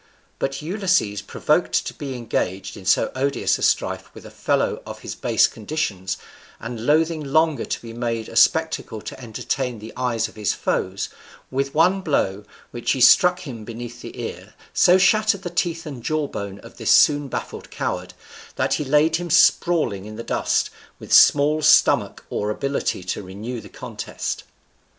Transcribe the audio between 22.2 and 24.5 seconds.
or ability to renew the contest.